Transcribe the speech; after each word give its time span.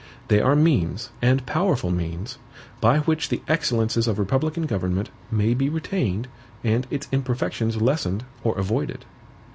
They 0.29 0.41
are 0.41 0.55
means, 0.55 1.11
and 1.21 1.45
powerful 1.45 1.91
means, 1.91 2.39
by 2.79 3.01
which 3.01 3.29
the 3.29 3.43
excellences 3.47 4.07
of 4.07 4.17
republican 4.17 4.65
government 4.65 5.11
may 5.29 5.53
be 5.53 5.69
retained 5.69 6.27
and 6.63 6.87
its 6.89 7.07
imperfections 7.11 7.79
lessened 7.79 8.23
or 8.43 8.57
avoided. 8.57 9.05